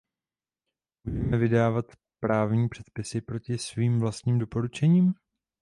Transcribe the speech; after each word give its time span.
Můžeme 1.03 1.37
vydávat 1.37 1.85
právní 2.19 2.69
předpisy 2.69 3.21
proti 3.21 3.57
svým 3.57 3.99
vlastním 3.99 4.39
doporučením? 4.39 5.13